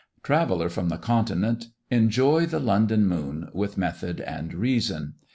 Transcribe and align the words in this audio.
Traveller 0.23 0.67
from 0.67 0.89
the 0.89 0.97
Continent, 0.97 1.67
enjoy 1.91 2.47
the 2.47 2.57
London 2.59 3.05
moon 3.05 3.49
with 3.53 3.77
method 3.77 4.19
and 4.19 4.51
reason! 4.51 5.13